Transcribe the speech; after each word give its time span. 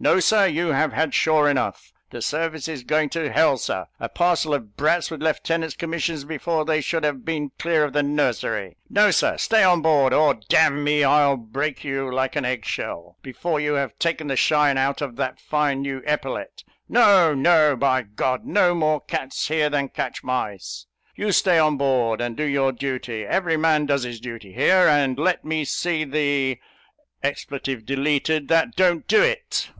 No, 0.00 0.20
Sir; 0.20 0.46
you 0.48 0.66
have 0.72 0.92
had 0.92 1.14
shore 1.14 1.48
enough. 1.48 1.90
The 2.10 2.20
service 2.20 2.66
is 2.68 2.82
going 2.82 3.08
to 3.10 3.24
h 3.30 3.36
l, 3.36 3.56
Sir! 3.56 3.86
A 4.00 4.08
parcel 4.10 4.52
of 4.52 4.76
brats, 4.76 5.10
with 5.10 5.22
lieutenants' 5.22 5.74
commissions 5.76 6.24
before 6.24 6.64
they 6.66 6.80
should 6.82 7.04
have 7.04 7.24
been 7.24 7.52
clear 7.58 7.84
of 7.84 7.92
the 7.94 8.02
nursery! 8.02 8.76
No, 8.90 9.10
Sir: 9.12 9.38
stay 9.38 9.62
on 9.62 9.80
board, 9.82 10.12
or, 10.12 10.34
d 10.34 10.56
n 10.58 10.82
me, 10.84 11.04
I'll 11.04 11.36
break 11.38 11.84
you, 11.84 12.12
like 12.12 12.34
an 12.36 12.44
egg 12.44 12.64
shell, 12.66 13.16
before 13.22 13.60
you 13.60 13.74
have 13.74 13.98
taken 13.98 14.26
the 14.26 14.36
shine 14.36 14.76
out 14.76 15.00
of 15.00 15.14
that 15.16 15.40
fine 15.40 15.80
new 15.80 16.02
epaulette! 16.04 16.64
No, 16.88 17.32
no, 17.32 17.74
by 17.76 18.02
G; 18.02 18.08
no 18.42 18.74
more 18.74 19.00
cats 19.00 19.46
here 19.48 19.70
than 19.70 19.88
catch 19.88 20.22
mice. 20.24 20.84
You 21.16 21.30
stay 21.32 21.58
on 21.58 21.76
board, 21.78 22.20
and 22.20 22.36
do 22.36 22.44
your 22.44 22.72
duty: 22.72 23.24
every 23.24 23.56
man 23.56 23.86
does 23.86 24.02
his 24.02 24.18
duty 24.20 24.52
here; 24.52 24.86
and 24.88 25.16
let 25.18 25.44
me 25.46 25.64
see 25.64 26.04
the 26.04 26.60
that 27.22 28.72
don't 28.76 29.06
do 29.08 29.22
it!" 29.22 29.70